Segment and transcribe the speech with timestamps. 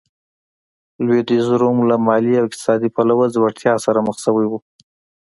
[1.05, 4.53] لوېدیځ روم له مالي او اقتصادي پلوه ځوړتیا سره مخ شوی و.